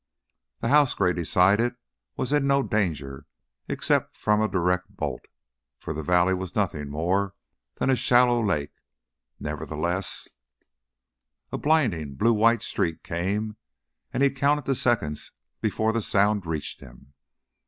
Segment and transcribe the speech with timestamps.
[0.61, 1.75] The house, Gray decided,
[2.17, 3.27] was in no danger,
[3.67, 5.21] except from a direct bolt,
[5.77, 7.35] for the valley was nothing more
[7.75, 8.73] than a shallow lake;
[9.39, 10.27] nevertheless
[11.51, 13.57] A blinding, blue white streak came,
[14.11, 17.13] and he counted the seconds before the sound reached him.